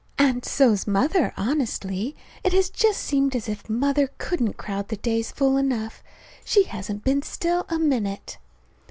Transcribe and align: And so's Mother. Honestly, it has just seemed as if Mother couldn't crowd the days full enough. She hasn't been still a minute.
And 0.17 0.43
so's 0.43 0.87
Mother. 0.87 1.31
Honestly, 1.37 2.15
it 2.43 2.53
has 2.53 2.71
just 2.71 3.01
seemed 3.03 3.35
as 3.35 3.47
if 3.47 3.69
Mother 3.69 4.09
couldn't 4.17 4.57
crowd 4.57 4.87
the 4.87 4.97
days 4.97 5.29
full 5.31 5.57
enough. 5.57 6.01
She 6.43 6.63
hasn't 6.63 7.03
been 7.03 7.21
still 7.21 7.67
a 7.69 7.77
minute. 7.77 8.39